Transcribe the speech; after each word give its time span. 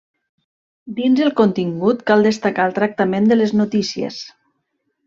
Dins 0.99 1.21
el 1.25 1.29
contingut, 1.41 2.01
cal 2.09 2.27
destacar 2.29 2.67
el 2.71 2.77
tractament 2.81 3.31
de 3.35 3.39
les 3.43 3.57
notícies. 3.63 4.23